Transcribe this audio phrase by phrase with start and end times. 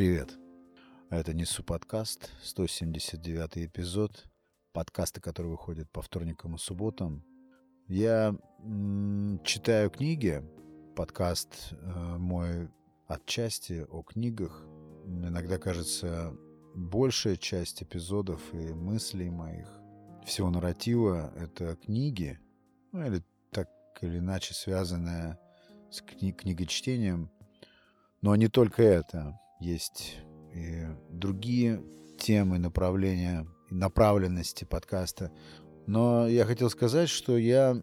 [0.00, 0.38] Привет.
[1.10, 4.24] Это Несу подкаст, 179 эпизод.
[4.72, 7.22] Подкасты, которые выходят по вторникам и субботам.
[7.86, 10.42] Я м- читаю книги.
[10.96, 12.70] Подкаст э, мой
[13.08, 14.64] отчасти о книгах.
[15.04, 16.34] Иногда кажется,
[16.74, 19.68] большая часть эпизодов и мыслей моих,
[20.24, 22.40] всего нарратива— это книги,
[22.92, 23.68] ну или так
[24.00, 25.38] или иначе связанная
[25.90, 27.30] с кни- книгочтением.
[28.22, 29.38] Но не только это.
[29.60, 30.16] Есть
[30.54, 31.82] и другие
[32.18, 35.30] темы, направления, направленности подкаста.
[35.86, 37.82] Но я хотел сказать, что я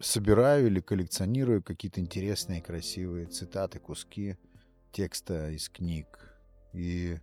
[0.00, 4.36] собираю или коллекционирую какие-то интересные, красивые цитаты, куски
[4.92, 6.06] текста из книг.
[6.72, 7.18] И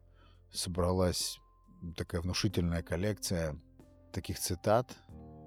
[0.52, 1.40] собралась
[1.96, 3.60] такая внушительная коллекция
[4.14, 4.96] таких цитат,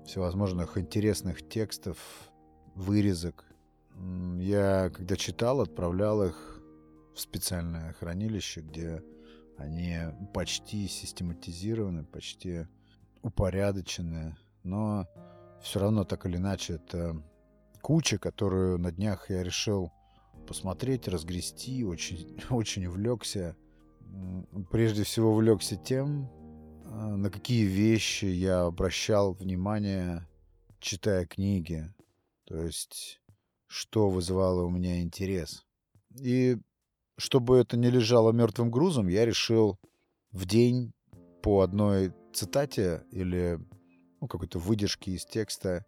[0.06, 1.98] всевозможных интересных текстов,
[2.74, 3.44] вырезок.
[4.38, 6.59] Я, когда читал, отправлял их
[7.14, 9.02] в специальное хранилище, где
[9.56, 9.96] они
[10.32, 12.66] почти систематизированы, почти
[13.22, 15.06] упорядочены, но
[15.62, 17.22] все равно так или иначе это
[17.82, 19.92] куча, которую на днях я решил
[20.46, 23.56] посмотреть, разгрести, очень, очень увлекся.
[24.70, 26.28] Прежде всего увлекся тем,
[26.86, 30.26] а, на какие вещи я обращал внимание,
[30.80, 31.92] читая книги.
[32.44, 33.20] То есть,
[33.66, 35.64] что вызывало у меня интерес.
[36.18, 36.58] И
[37.20, 39.78] чтобы это не лежало мертвым грузом, я решил
[40.32, 40.92] в день
[41.42, 43.58] по одной цитате или
[44.20, 45.84] ну, какой-то выдержке из текста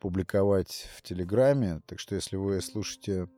[0.00, 1.80] публиковать в Телеграме.
[1.86, 3.28] Так что если вы слушаете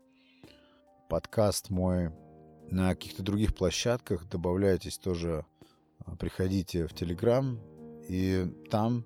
[1.08, 2.10] подкаст мой
[2.70, 5.44] на каких-то других площадках, добавляйтесь тоже,
[5.98, 7.60] а, приходите в Телеграм,
[8.08, 9.04] и там,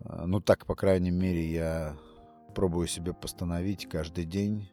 [0.00, 1.98] а, ну так, по крайней мере, я
[2.54, 4.70] пробую себе постановить каждый день.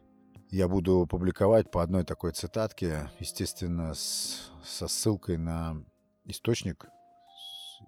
[0.52, 5.82] Я буду публиковать по одной такой цитатке, естественно, с, со ссылкой на
[6.26, 6.88] источник,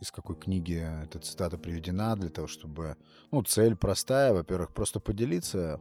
[0.01, 2.97] из какой книги эта цитата приведена, для того, чтобы...
[3.31, 5.79] Ну, цель простая, во-первых, просто поделиться,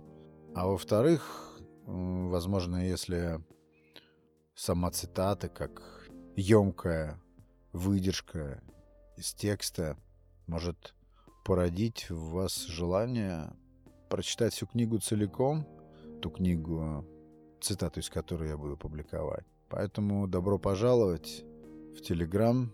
[0.56, 3.42] а во-вторых, возможно, если
[4.54, 7.18] сама цитата, как емкая
[7.72, 8.62] выдержка
[9.16, 9.96] из текста,
[10.48, 10.94] может
[11.46, 13.54] породить в вас желание
[14.10, 15.66] прочитать всю книгу целиком,
[16.24, 17.06] ту книгу,
[17.60, 19.46] цитату из которой я буду публиковать.
[19.68, 21.44] Поэтому добро пожаловать
[21.98, 22.72] в Телеграм.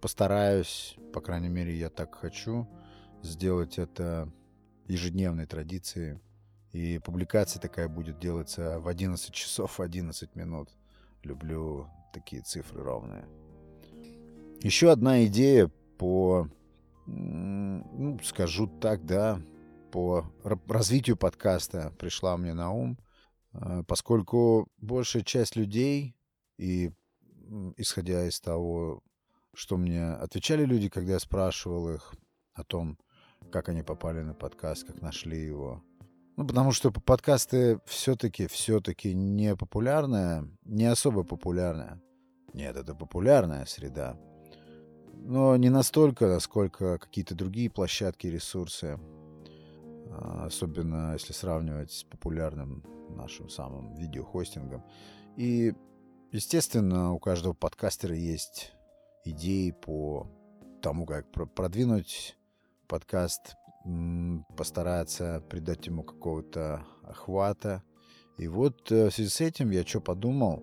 [0.00, 2.66] Постараюсь, по крайней мере, я так хочу,
[3.22, 4.28] сделать это
[4.88, 6.18] ежедневной традицией.
[6.72, 10.70] И публикация такая будет делаться в 11 часов 11 минут.
[11.22, 13.28] Люблю такие цифры ровные.
[14.60, 16.48] Еще одна идея по,
[17.06, 19.40] ну, скажу так, да,
[19.90, 20.26] по
[20.66, 22.98] развитию подкаста пришла мне на ум,
[23.52, 26.14] э, поскольку большая часть людей,
[26.58, 26.92] и
[27.76, 29.02] исходя из того,
[29.54, 32.14] что мне отвечали люди, когда я спрашивал их
[32.54, 32.98] о том,
[33.50, 35.82] как они попали на подкаст, как нашли его,
[36.38, 42.00] ну, потому что подкасты все-таки, все-таки не популярная, не особо популярная.
[42.54, 44.16] Нет, это популярная среда.
[45.16, 49.00] Но не настолько, насколько какие-то другие площадки, ресурсы.
[50.10, 54.84] А, особенно если сравнивать с популярным нашим самым видеохостингом.
[55.36, 55.74] И,
[56.32, 58.72] естественно, у каждого подкастера есть
[59.24, 60.26] идеи по
[60.82, 62.36] тому, как продвинуть
[62.86, 63.54] подкаст,
[64.56, 67.82] постараться придать ему какого-то охвата.
[68.36, 70.62] И вот э, в связи с этим я что подумал?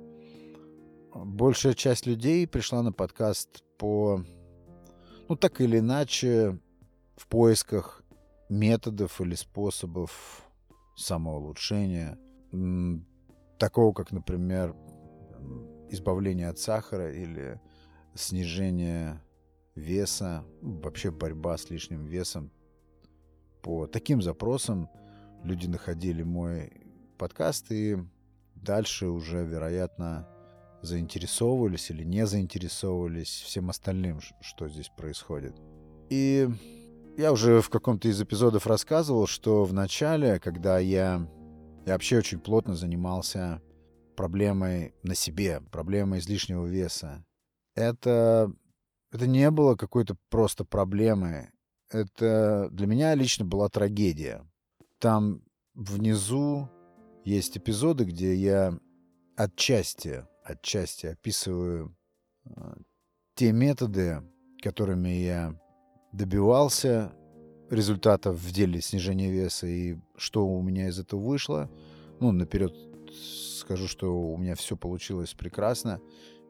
[1.14, 4.24] Большая часть людей пришла на подкаст по,
[5.28, 6.60] ну так или иначе,
[7.16, 8.05] в поисках
[8.50, 10.44] методов или способов
[10.96, 12.18] самоулучшения.
[13.58, 14.76] Такого, как, например,
[15.90, 17.60] избавление от сахара или
[18.14, 19.22] снижение
[19.76, 22.52] веса, вообще борьба с лишним весом,
[23.62, 24.90] по таким запросам
[25.44, 26.72] люди находили мой
[27.18, 27.98] подкаст и
[28.56, 30.28] дальше уже, вероятно,
[30.82, 35.56] заинтересовывались или не заинтересовывались всем остальным, что здесь происходит.
[36.10, 36.48] И
[37.18, 41.28] я уже в каком-то из эпизодов рассказывал, что в начале, когда я,
[41.86, 43.62] я вообще очень плотно занимался
[44.16, 47.26] проблемой на себе, проблемой излишнего веса,
[47.76, 48.52] это,
[49.12, 51.50] это не было какой-то просто проблемой
[51.90, 54.46] это для меня лично была трагедия.
[55.00, 55.42] Там
[55.74, 56.70] внизу
[57.24, 58.78] есть эпизоды, где я
[59.36, 61.96] отчасти, отчасти описываю
[62.46, 62.78] а,
[63.36, 64.22] те методы,
[64.62, 65.60] которыми я
[66.16, 67.12] добивался
[67.70, 71.70] результатов в деле снижения веса и что у меня из этого вышло.
[72.20, 72.74] Ну, наперед
[73.60, 76.00] скажу, что у меня все получилось прекрасно.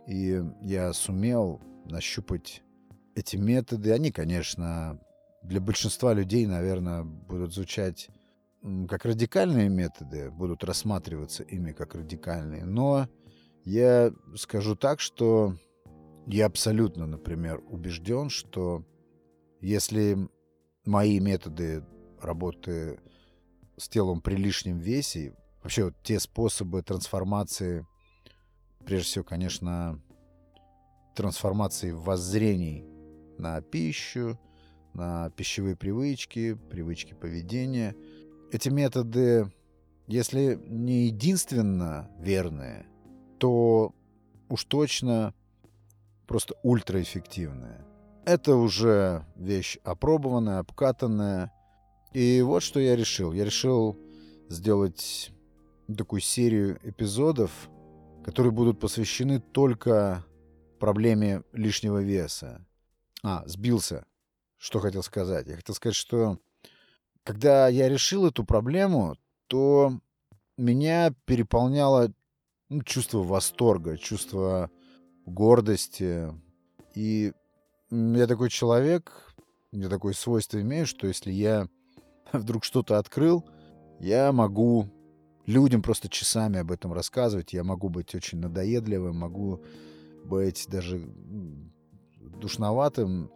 [0.07, 2.61] И я сумел нащупать
[3.15, 3.91] эти методы.
[3.91, 4.99] Они, конечно,
[5.41, 8.09] для большинства людей, наверное, будут звучать
[8.89, 12.65] как радикальные методы, будут рассматриваться ими как радикальные.
[12.65, 13.07] Но
[13.63, 15.55] я скажу так, что
[16.27, 18.83] я абсолютно, например, убежден, что
[19.65, 20.29] если
[20.85, 21.83] мои методы
[22.21, 22.99] работы
[23.77, 27.85] с телом при лишнем весе, вообще вот те способы трансформации,
[28.85, 29.99] прежде всего, конечно,
[31.15, 32.85] трансформации воззрений
[33.39, 34.39] на пищу,
[34.93, 37.95] на пищевые привычки, привычки поведения.
[38.51, 39.51] Эти методы,
[40.05, 42.85] если не единственно верные,
[43.39, 43.95] то
[44.47, 45.33] уж точно
[46.27, 47.83] просто ультраэффективные.
[48.25, 51.51] Это уже вещь опробованная, обкатанная.
[52.11, 53.31] И вот что я решил.
[53.33, 53.99] Я решил
[54.49, 55.31] сделать
[55.95, 57.51] такую серию эпизодов,
[58.23, 60.25] которые будут посвящены только
[60.79, 62.65] проблеме лишнего веса.
[63.23, 64.05] А, сбился.
[64.57, 65.45] Что хотел сказать?
[65.45, 66.39] Я хотел сказать, что
[67.23, 69.99] когда я решил эту проблему, то
[70.57, 72.11] меня переполняло
[72.69, 74.71] ну, чувство восторга, чувство
[75.27, 76.33] гордости.
[76.95, 77.33] И
[77.95, 79.33] я такой человек,
[79.71, 81.67] я такое свойство имею, что если я
[82.33, 83.45] вдруг что-то открыл,
[83.99, 84.89] я могу
[85.45, 87.53] людям просто часами об этом рассказывать.
[87.53, 89.63] Я могу быть очень надоедливым, могу
[90.23, 91.07] быть даже
[92.39, 93.31] душноватым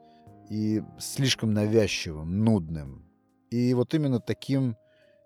[0.50, 3.06] и слишком навязчивым, нудным.
[3.52, 4.76] И вот именно таким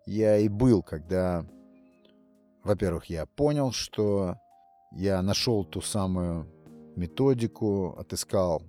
[0.06, 1.46] я и был, когда,
[2.64, 4.36] во-первых, я понял, что
[4.92, 6.48] я нашел ту самую
[6.96, 8.64] методику, отыскал,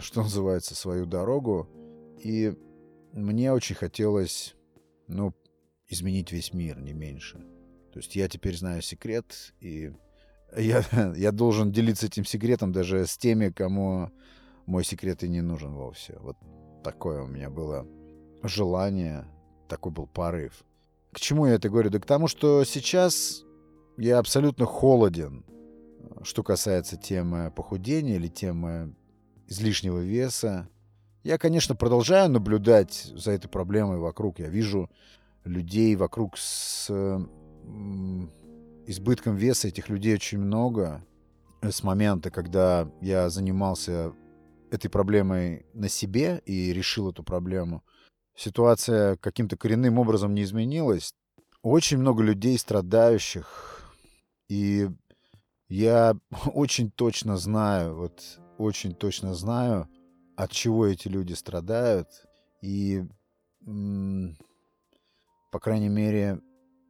[0.00, 1.68] что называется, свою дорогу.
[2.22, 2.54] И
[3.12, 4.54] мне очень хотелось,
[5.08, 5.34] ну,
[5.88, 7.38] изменить весь мир, не меньше.
[7.92, 9.92] То есть я теперь знаю секрет, и
[10.56, 10.84] я,
[11.16, 14.10] я должен делиться этим секретом даже с теми, кому
[14.66, 16.18] мой секрет и не нужен вовсе.
[16.20, 16.36] Вот
[16.82, 17.86] такое у меня было
[18.42, 19.26] желание,
[19.68, 20.64] такой был порыв.
[21.12, 21.90] К чему я это говорю?
[21.90, 23.44] Да к тому, что сейчас
[23.96, 25.44] я абсолютно холоден,
[26.22, 28.94] что касается темы похудения или темы
[29.46, 30.68] излишнего веса.
[31.22, 34.38] Я, конечно, продолжаю наблюдать за этой проблемой вокруг.
[34.38, 34.90] Я вижу
[35.44, 36.90] людей вокруг с
[38.86, 39.68] избытком веса.
[39.68, 41.04] Этих людей очень много.
[41.62, 44.12] С момента, когда я занимался
[44.70, 47.82] этой проблемой на себе и решил эту проблему,
[48.36, 51.12] ситуация каким-то коренным образом не изменилась.
[51.62, 53.92] Очень много людей страдающих.
[54.48, 54.88] И
[55.68, 56.16] я
[56.54, 58.22] очень точно знаю, вот
[58.58, 59.88] очень точно знаю,
[60.36, 62.08] от чего эти люди страдают.
[62.62, 63.04] И,
[65.50, 66.40] по крайней мере,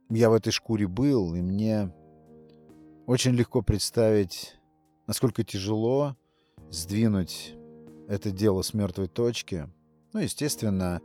[0.09, 1.93] я в этой шкуре был, и мне
[3.05, 4.55] очень легко представить,
[5.07, 6.15] насколько тяжело
[6.69, 7.55] сдвинуть
[8.07, 9.69] это дело с мертвой точки.
[10.13, 11.01] Ну, естественно,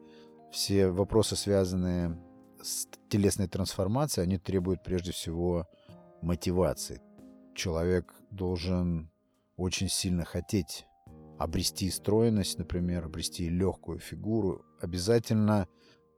[0.53, 2.19] все вопросы, связанные
[2.61, 5.69] с телесной трансформацией, они требуют прежде всего
[6.23, 7.01] мотивации.
[7.55, 9.12] Человек должен
[9.57, 10.87] очень сильно хотеть
[11.39, 14.65] обрести стройность, например, обрести легкую фигуру.
[14.81, 15.67] Обязательно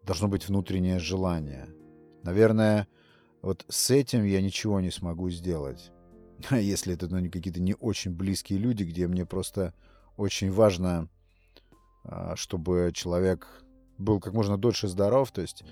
[0.04, 1.68] должно быть внутреннее желание.
[2.22, 2.88] Наверное,
[3.42, 5.92] вот с этим я ничего не смогу сделать.
[6.50, 9.74] Если это ну, какие-то не очень близкие люди, где мне просто
[10.16, 11.08] очень важно,
[12.04, 13.64] а, чтобы человек
[13.98, 15.64] был как можно дольше здоров, то есть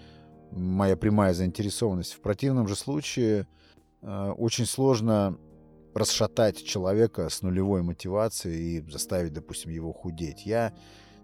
[0.51, 2.15] моя прямая заинтересованность.
[2.15, 3.47] В противном же случае
[4.03, 5.39] а, очень сложно
[5.95, 10.47] расшатать человека с нулевой мотивацией и заставить, допустим, его худеть.
[10.47, 10.75] Я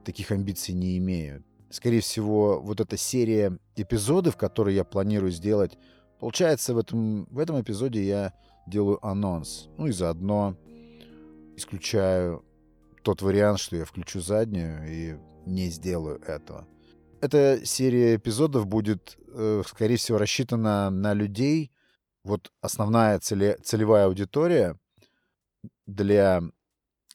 [0.04, 1.44] таких амбиций не имею.
[1.70, 5.76] Скорее всего, вот эта серия эпизодов, которые я планирую сделать,
[6.18, 8.32] получается, в этом, в этом эпизоде я
[8.66, 9.68] делаю анонс.
[9.76, 10.56] Ну и заодно
[11.56, 12.44] исключаю
[13.02, 16.66] тот вариант, что я включу заднюю и не сделаю этого.
[17.20, 21.72] Эта серия эпизодов будет, э, скорее всего, рассчитана на людей.
[22.28, 24.76] Вот основная целе, целевая аудитория
[25.86, 26.42] для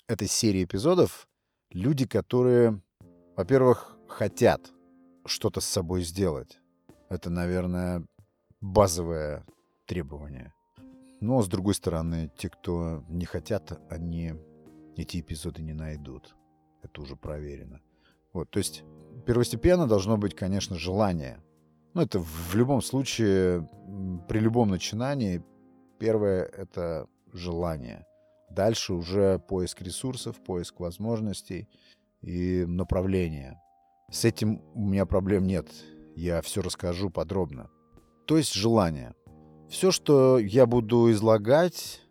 [0.07, 1.27] этой серии эпизодов—
[1.69, 2.81] люди, которые,
[3.37, 4.71] во-первых, хотят
[5.27, 6.57] что-то с собой сделать.
[7.09, 8.03] Это, наверное,
[8.59, 9.45] базовое
[9.85, 10.51] требование.
[11.21, 14.33] Но, с другой стороны, те, кто не хотят, они
[14.97, 16.35] эти эпизоды не найдут.
[16.81, 17.81] Это уже проверено.
[18.33, 18.83] Вот, то есть
[19.27, 21.39] первостепенно должно быть, конечно, желание.
[21.93, 23.67] Ну, это в любом случае,
[24.27, 25.43] при любом начинании,
[25.99, 28.05] первое— это желание.
[28.49, 31.67] Дальше уже поиск ресурсов, поиск возможностей
[32.21, 33.59] и направления.
[34.11, 35.67] С этим у меня проблем нет.
[36.15, 37.69] Я все расскажу подробно.
[38.25, 39.13] То есть желание.
[39.69, 42.01] Все, что я буду излагать,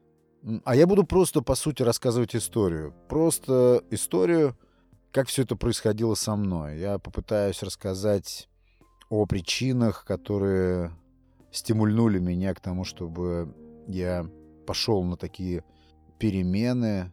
[0.64, 2.92] А я буду просто, по сути, рассказывать историю.
[3.08, 4.56] Просто историю,
[5.12, 6.80] как все это происходило со мной.
[6.80, 8.48] Я попытаюсь рассказать
[9.12, 10.90] о причинах, которые
[11.50, 13.54] стимульнули меня к тому, чтобы
[13.86, 14.26] я
[14.66, 15.64] пошел на такие
[16.18, 17.12] перемены.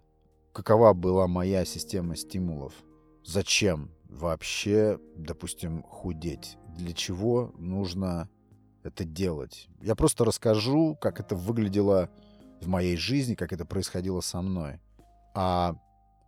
[0.53, 2.71] Какова была моя система стимулов?
[3.25, 6.57] Зачем вообще, допустим, худеть?
[6.77, 8.29] Для чего нужно
[8.81, 9.67] это делать?
[9.81, 12.09] Я просто расскажу, как это выглядело
[12.61, 14.79] в моей жизни, как это происходило со мной.
[15.35, 15.75] А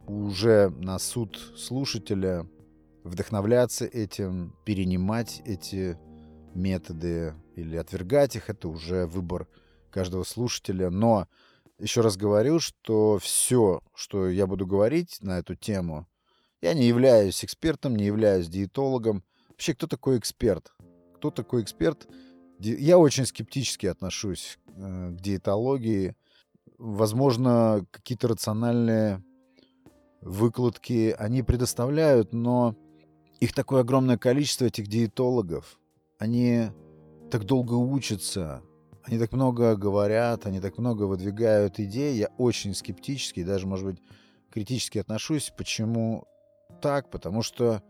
[0.05, 2.45] уже на суд слушателя
[3.03, 5.98] вдохновляться этим, перенимать эти
[6.53, 9.48] методы или отвергать их, это уже выбор
[9.89, 10.89] каждого слушателя.
[10.89, 11.27] Но
[11.79, 16.08] еще раз говорю, что все, что я буду говорить на эту тему,
[16.62, 19.24] я не являюсь экспертом, не являюсь диетологом.
[19.50, 20.72] Вообще, кто такой эксперт?
[21.15, 22.08] Кто такой эксперт?
[22.60, 26.15] Я очень скептически отношусь э, к диетологии.
[26.77, 29.24] Возможно, какие-то рациональные
[30.22, 32.75] выкладки они предоставляют, но
[33.41, 35.79] их такое огромное количество, этих диетологов.
[36.19, 36.67] Они
[37.31, 38.62] так долго учатся,
[39.03, 42.15] они так много говорят, они так много выдвигают идей.
[42.15, 44.01] Я очень скептически, даже, может быть,
[44.51, 45.51] критически отношусь.
[45.57, 46.25] Почему
[46.81, 47.10] так?
[47.10, 47.81] Потому что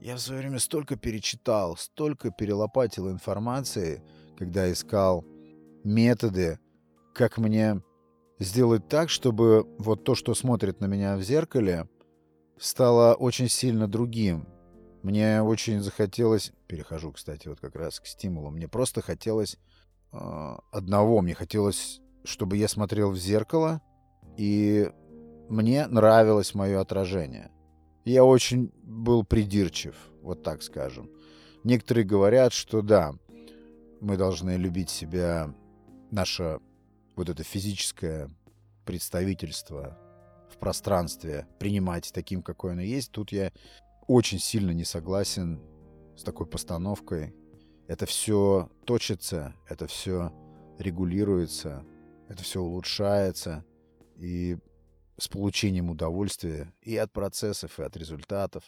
[0.00, 4.02] я в свое время столько перечитал, столько перелопатил информации,
[4.38, 5.24] когда искал
[5.84, 6.58] методы,
[7.14, 7.82] как мне
[8.38, 11.88] сделать так, чтобы вот то, что смотрит на меня в зеркале,
[12.58, 14.48] стало очень сильно другим.
[15.04, 19.58] Мне очень захотелось, перехожу, кстати, вот как раз к стимулу, мне просто хотелось
[20.12, 20.16] э,
[20.72, 23.82] одного, мне хотелось, чтобы я смотрел в зеркало,
[24.38, 24.90] и
[25.50, 27.50] мне нравилось мое отражение.
[28.06, 31.10] Я очень был придирчив, вот так скажем.
[31.64, 33.12] Некоторые говорят, что да,
[34.00, 35.54] мы должны любить себя,
[36.10, 36.60] наше
[37.14, 38.30] вот это физическое
[38.86, 39.98] представительство
[40.50, 43.12] в пространстве принимать таким, какой оно есть.
[43.12, 43.52] Тут я
[44.06, 45.60] очень сильно не согласен
[46.16, 47.34] с такой постановкой.
[47.86, 50.32] Это все точится, это все
[50.78, 51.84] регулируется,
[52.28, 53.64] это все улучшается.
[54.16, 54.56] И
[55.18, 58.64] с получением удовольствия и от процессов, и от результатов.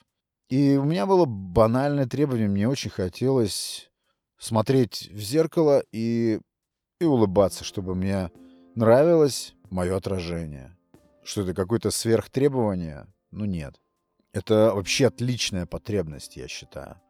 [0.48, 2.48] И у меня было банальное требование.
[2.48, 3.90] Мне очень хотелось
[4.38, 6.40] смотреть в зеркало и,
[7.00, 8.30] и улыбаться, чтобы мне
[8.74, 10.76] нравилось мое отражение.
[11.24, 13.06] Что это какое-то сверхтребование?
[13.32, 13.80] Ну нет.
[14.36, 17.00] Это вообще отличная потребность, я считаю.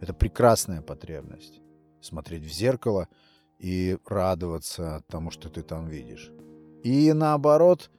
[0.00, 1.60] Это прекрасная потребность.
[2.00, 3.08] Смотреть в зеркало
[3.58, 6.30] и радоваться тому, что ты там видишь.
[6.84, 7.90] И наоборот,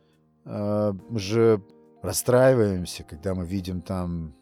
[0.45, 1.61] э, мы же
[2.01, 4.37] расстраиваемся, когда мы видим там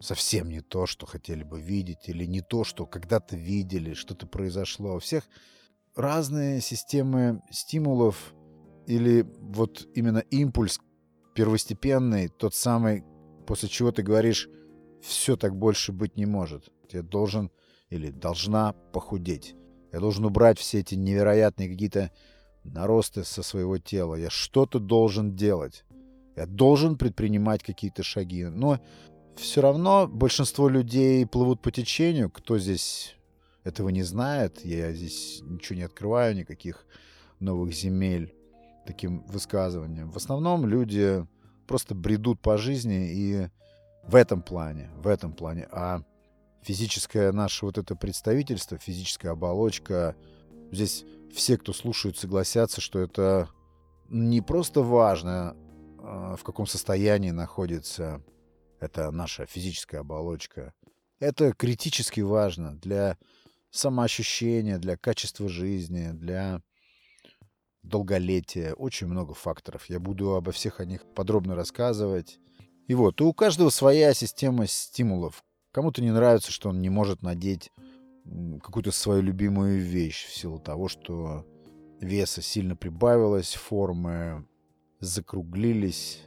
[0.00, 4.94] совсем не то, что хотели бы видеть, или не то, что когда-то видели, что-то произошло.
[4.94, 5.24] У всех
[5.94, 8.32] разные системы стимулов
[8.86, 10.80] или вот именно импульс
[11.34, 13.04] первостепенный, тот самый,
[13.50, 14.48] после чего ты говоришь,
[15.02, 16.70] все так больше быть не может.
[16.92, 17.50] Я должен
[17.88, 19.56] или должна похудеть.
[19.92, 22.12] Я должен убрать все эти невероятные какие-то
[22.62, 24.14] наросты со своего тела.
[24.14, 25.84] Я что-то должен делать.
[26.36, 28.44] Я должен предпринимать какие-то шаги.
[28.44, 28.78] Но
[29.34, 32.30] все равно большинство людей плывут по течению.
[32.30, 33.16] Кто здесь
[33.64, 36.86] этого не знает, я здесь ничего не открываю, никаких
[37.40, 38.32] новых земель
[38.86, 40.12] таким высказыванием.
[40.12, 41.26] В основном люди
[41.70, 43.48] просто бредут по жизни и
[44.02, 45.68] в этом плане, в этом плане.
[45.70, 46.02] А
[46.62, 50.16] физическое наше вот это представительство, физическая оболочка,
[50.72, 53.48] здесь все, кто слушают, согласятся, что это
[54.08, 55.56] не просто важно,
[56.00, 58.20] а, в каком состоянии находится
[58.80, 60.74] эта наша физическая оболочка.
[61.20, 63.16] Это критически важно для
[63.70, 66.62] самоощущения, для качества жизни, для
[67.82, 68.74] долголетия.
[68.74, 69.86] Очень много факторов.
[69.86, 72.38] Я буду обо всех о них подробно рассказывать.
[72.86, 75.44] И вот, у каждого своя система стимулов.
[75.72, 77.70] Кому-то не нравится, что он не может надеть
[78.62, 81.46] какую-то свою любимую вещь в силу того, что
[82.00, 84.46] веса сильно прибавилось, формы
[85.00, 86.20] закруглились,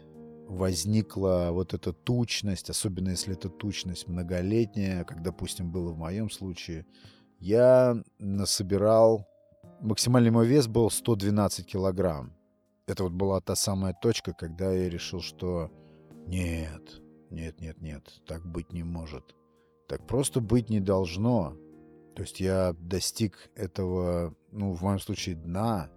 [0.48, 6.86] возникла вот эта тучность, особенно если эта тучность многолетняя, как, допустим, было в моем случае.
[7.40, 9.28] Я насобирал
[9.82, 12.34] максимальный мой вес был 112 килограмм.
[12.88, 15.72] Это вот была та самая точка, когда я решил, что
[16.28, 19.36] нет, нет, нет, нет, так быть не может.
[19.88, 21.56] Так просто быть не должно.
[22.16, 25.90] То есть я достиг этого, ну, в моем случае, дна.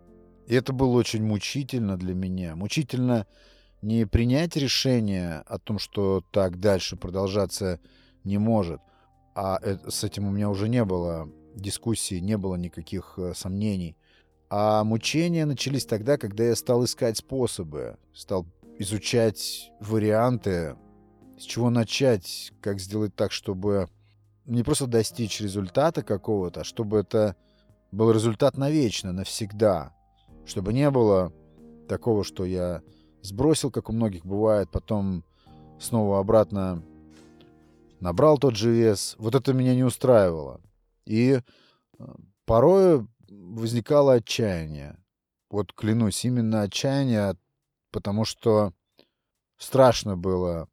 [0.46, 2.56] И это было очень мучительно для меня.
[2.56, 3.26] Мучительно
[3.82, 7.80] не принять решение о том, что так дальше продолжаться
[8.24, 8.80] не может,
[9.34, 13.96] а с этим у меня уже не было дискуссии, не было никаких э, сомнений.
[14.48, 18.46] А мучения начались тогда, когда я стал искать способы, стал
[18.78, 20.76] изучать варианты,
[21.38, 23.88] с чего начать, как сделать так, чтобы
[24.44, 27.36] не просто достичь результата какого-то, а чтобы это
[27.90, 29.92] был результат навечно, навсегда.
[30.44, 31.32] Чтобы не было
[31.88, 32.82] такого, что я
[33.22, 35.24] сбросил, как у многих бывает, потом
[35.78, 36.82] снова обратно
[38.00, 39.16] набрал тот же вес.
[39.18, 40.60] Вот это меня не устраивало.
[41.06, 41.40] И
[41.98, 42.04] э,
[42.44, 44.98] порой возникало отчаяние.
[45.48, 47.36] Вот клянусь, именно отчаяние,
[47.92, 48.72] потому что
[49.56, 50.68] страшно было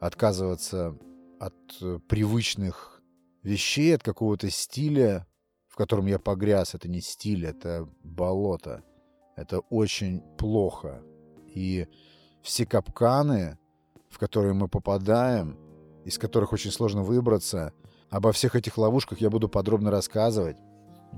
[0.00, 0.98] отказываться
[1.38, 3.00] от э, привычных
[3.42, 5.26] вещей, от какого-то стиля,
[5.68, 6.74] в котором я погряз.
[6.74, 8.84] Это не стиль, это болото.
[9.36, 11.02] Это очень плохо.
[11.46, 11.86] И
[12.42, 13.58] все капканы,
[14.10, 15.58] в которые мы попадаем,
[16.04, 17.72] из которых очень сложно выбраться,
[18.10, 20.56] обо всех этих ловушках я буду подробно рассказывать.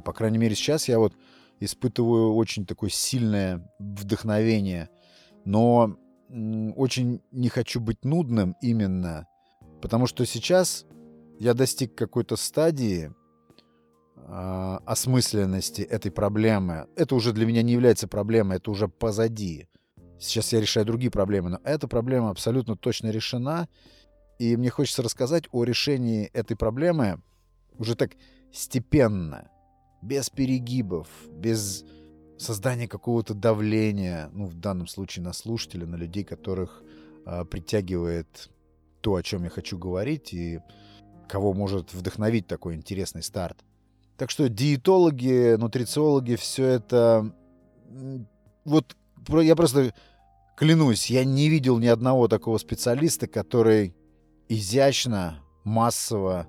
[0.05, 1.15] По крайней мере, сейчас я вот
[1.61, 4.89] испытываю очень такое сильное вдохновение,
[5.45, 5.97] но
[6.77, 9.27] очень не хочу быть нудным именно,
[9.81, 10.87] потому что сейчас
[11.39, 13.13] я достиг какой-то стадии
[14.17, 16.87] э, осмысленности этой проблемы.
[16.97, 19.69] Это уже для меня не является проблемой, это уже позади.
[20.19, 23.69] Сейчас я решаю другие проблемы, но эта проблема абсолютно точно решена,
[24.43, 27.21] и мне хочется рассказать о решении этой проблемы
[27.79, 28.11] уже так
[28.53, 29.49] степенно,
[30.03, 31.85] без перегибов, без
[32.39, 36.83] создания какого-то давления, ну, в данном случае на слушателя, на людей, которых
[37.25, 38.51] э, притягивает
[39.01, 40.59] то, о чем я хочу говорить, и
[41.29, 43.59] кого может вдохновить такой интересный старт.
[44.17, 47.33] Так что диетологи, нутрициологи, все это...
[48.65, 48.97] Вот
[49.29, 49.95] я просто
[50.57, 53.95] клянусь, я не видел ни одного такого специалиста, который
[54.49, 56.47] изящно, массово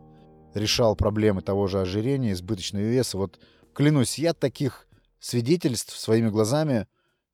[0.53, 3.17] решал проблемы того же ожирения, избыточного веса.
[3.17, 3.39] Вот
[3.73, 4.87] клянусь, я таких
[5.19, 6.87] свидетельств своими глазами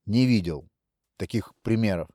[0.05, 0.67] не видел,
[1.17, 2.07] таких примеров.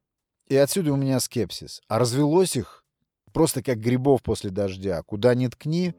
[0.49, 1.83] И отсюда у меня скепсис.
[1.89, 2.85] А развелось их
[3.33, 5.03] просто как грибов после дождя.
[5.03, 5.95] Куда ни ткни,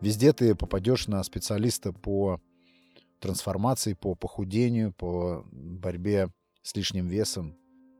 [0.00, 2.40] везде ты попадешь на специалиста по
[3.20, 6.28] трансформации, по похудению, по борьбе
[6.62, 7.56] с лишним весом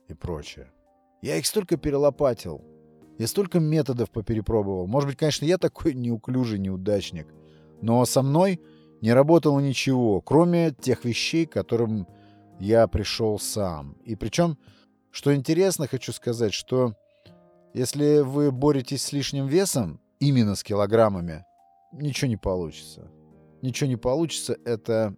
[0.09, 0.71] и прочее.
[1.23, 2.63] Я их столько перелопатил,
[3.19, 4.87] я столько методов поперепробовал.
[4.87, 7.29] Может быть, конечно, я такой неуклюжий неудачник.
[7.81, 8.61] Но со мной
[9.01, 12.07] не работало ничего, кроме тех вещей, к которым
[12.59, 13.97] я пришел сам.
[14.05, 14.59] И причем,
[15.11, 16.95] что интересно, хочу сказать, что
[17.75, 21.45] если вы боретесь с лишним весом, именно с килограммами,
[21.93, 23.11] ничего не получится.
[23.63, 25.15] Ничего не получится, это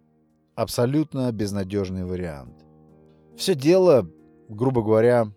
[0.55, 2.65] абсолютно безнадежный вариант.
[3.37, 4.09] Все дело,
[4.49, 5.31] грубо говоря,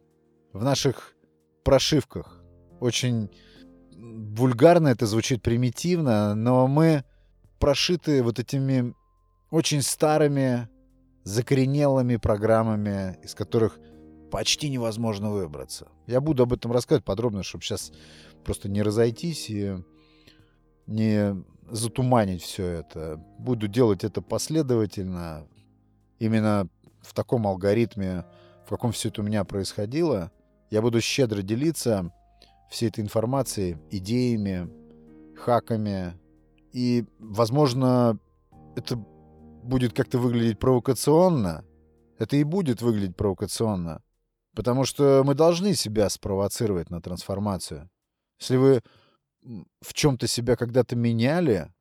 [0.52, 1.14] в наших
[1.62, 2.39] прошивках
[2.80, 3.30] очень
[3.96, 7.04] вульгарно это звучит примитивно, но мы
[7.58, 8.94] прошиты вот этими
[9.50, 10.68] очень старыми,
[11.24, 13.78] закоренелыми программами, из которых
[14.30, 15.88] почти невозможно выбраться.
[16.06, 17.92] Я буду об этом рассказывать подробно, чтобы сейчас
[18.44, 19.76] просто не разойтись и
[20.86, 21.36] не
[21.70, 23.22] затуманить все это.
[23.38, 25.46] Буду делать это последовательно,
[26.18, 26.68] именно
[27.02, 28.24] в таком алгоритме,
[28.64, 30.30] в каком все это у меня происходило.
[30.70, 32.12] Я буду щедро делиться
[32.70, 34.70] всей этой информацией, идеями,
[35.36, 36.16] хаками.
[36.72, 38.18] И, возможно,
[38.76, 41.64] это будет как-то выглядеть провокационно.
[42.18, 44.02] Это и будет выглядеть провокационно.
[44.54, 47.90] Потому что мы должны себя спровоцировать на трансформацию.
[48.38, 48.82] Если вы
[49.80, 51.72] в чем-то себя когда-то меняли,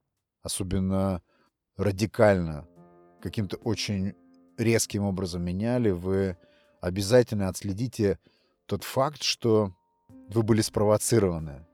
[0.42, 1.22] особенно
[1.78, 2.68] радикально,
[3.22, 4.14] каким-то очень
[4.58, 6.38] резким образом меняли, вы
[6.82, 8.18] обязательно отследите
[8.66, 9.74] тот факт, что
[10.30, 11.66] вы были спровоцированы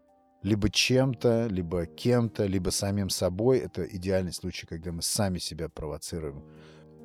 [0.45, 3.57] либо чем-то, либо кем-то, либо самим собой.
[3.57, 6.43] Это идеальный случай, когда мы сами себя провоцируем.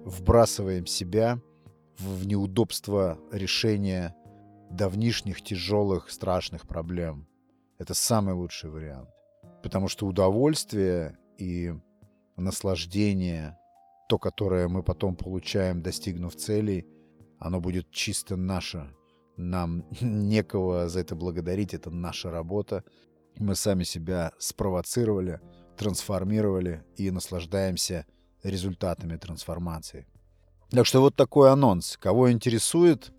[0.05, 1.41] Вбрасываем себя
[1.99, 4.15] в неудобство решения
[4.71, 7.27] давнишних, тяжелых, страшных проблем.
[7.79, 9.09] Это самый лучший вариант.
[9.63, 11.73] Потому что удовольствие и
[12.37, 13.57] наслаждение,
[14.11, 16.87] то, которое мы потом получаем, достигнув целей,
[17.39, 18.95] оно будет чисто наше,
[19.41, 22.85] нам некого за это благодарить, это наша работа.
[23.39, 25.41] Мы сами себя спровоцировали,
[25.77, 28.07] трансформировали и наслаждаемся
[28.43, 30.07] результатами трансформации.
[30.71, 31.97] Так что вот такой анонс.
[31.97, 33.13] Кого интересует,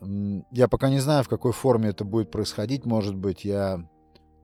[0.00, 2.84] я пока не знаю, в какой форме это будет происходить.
[2.84, 3.88] Может быть, я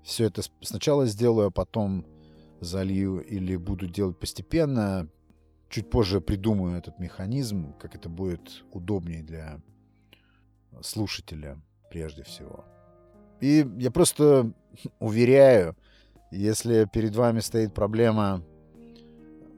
[0.02, 2.06] все это сначала сделаю, а потом
[2.60, 5.08] залью или буду делать постепенно.
[5.68, 9.60] Чуть позже придумаю этот механизм, как это будет удобнее для
[10.82, 12.64] слушателя прежде всего.
[13.40, 14.52] И я просто
[14.98, 15.76] уверяю,
[16.30, 18.44] если перед вами стоит проблема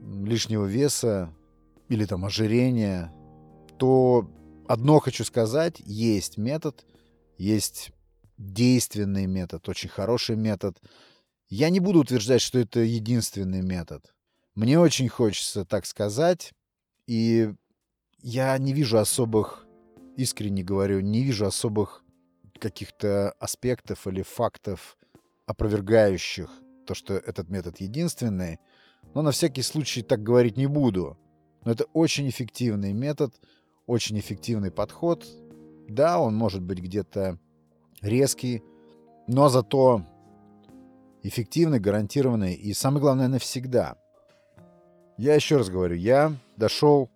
[0.01, 1.33] лишнего веса,
[1.89, 3.11] или там ожирение,
[3.77, 4.29] то
[4.67, 6.85] одно хочу сказать, есть метод,
[7.37, 7.91] есть
[8.37, 10.77] действенный метод, очень хороший метод.
[11.49, 14.13] Я не буду утверждать, что это единственный метод.
[14.55, 16.53] Мне очень хочется так сказать,
[17.07, 17.53] и
[18.21, 19.65] я не вижу особых,
[20.17, 22.03] искренне говорю, не вижу особых
[22.59, 24.97] каких-то аспектов или фактов,
[25.45, 26.49] опровергающих
[26.85, 28.59] то, что этот метод единственный.
[29.13, 31.17] Но на всякий случай так говорить не буду.
[31.65, 33.33] Но это очень эффективный метод,
[33.85, 35.25] очень эффективный подход.
[35.87, 37.39] Да, он может быть где-то
[38.01, 38.63] резкий,
[39.27, 40.05] но зато
[41.21, 43.95] эффективный, гарантированный и, самое главное, навсегда.
[45.17, 47.09] Я еще раз говорю, я дошел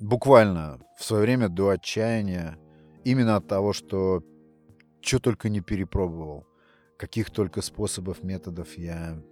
[0.00, 2.58] буквально в свое время до отчаяния
[3.04, 4.22] именно от того, что
[5.00, 6.46] что только не перепробовал,
[6.98, 9.22] каких только способов, методов я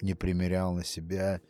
[0.00, 1.40] не примерял на себя.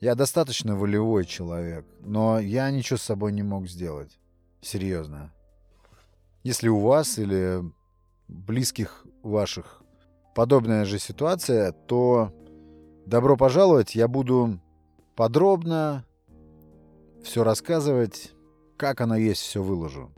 [0.00, 4.18] Я достаточно волевой человек, но я ничего с собой не мог сделать.
[4.60, 5.32] Серьезно.
[6.44, 7.60] Если у вас или
[8.28, 9.82] близких ваших
[10.34, 12.32] подобная же ситуация, то
[13.06, 14.60] добро пожаловать, я буду
[15.16, 16.04] подробно
[17.26, 18.32] все рассказывать,
[18.76, 20.12] как оно есть, все выложу.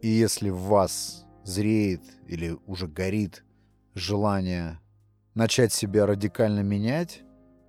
[0.00, 3.44] И если в вас зреет или уже горит
[3.94, 4.80] желание
[5.34, 7.22] начать себя радикально менять,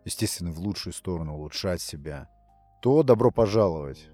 [0.06, 2.30] естественно, в лучшую сторону улучшать себя,
[2.82, 4.10] то добро пожаловать.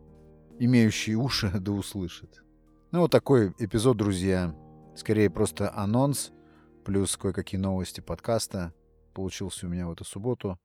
[0.57, 2.43] Имеющие уши да услышат.
[2.91, 4.55] Ну, вот такой эпизод, друзья.
[4.95, 6.31] Скорее просто анонс,
[6.83, 8.73] плюс кое-какие новости подкаста
[9.13, 10.57] получился у меня в эту субботу.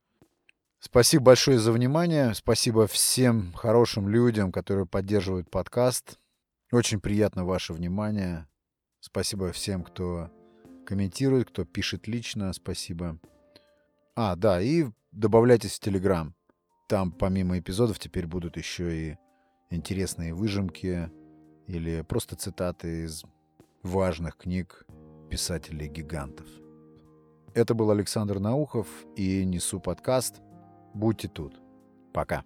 [0.82, 2.32] Спасибо большое за внимание.
[2.32, 6.18] Спасибо всем хорошим людям, которые поддерживают подкаст.
[6.72, 8.48] Очень приятно ваше внимание.
[8.98, 10.30] Спасибо всем, кто
[10.86, 12.54] комментирует, кто пишет лично.
[12.54, 13.20] Спасибо.
[14.16, 16.34] А, да, и добавляйтесь в Телеграм.
[16.88, 19.18] Там помимо эпизодов теперь будут еще и
[19.68, 21.10] интересные выжимки
[21.66, 23.22] или просто цитаты из
[23.82, 24.86] важных книг
[25.28, 26.46] писателей-гигантов.
[27.52, 30.40] Это был Александр Наухов и «Несу подкаст».
[30.94, 31.60] Будьте тут.
[32.12, 32.44] Пока.